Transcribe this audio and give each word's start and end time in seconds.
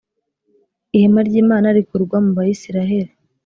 ihema 0.95 1.19
ry’Imana 1.27 1.67
rikurwa 1.75 2.17
mu 2.25 2.31
ba 2.37 2.41
yisiraheli 2.47 3.13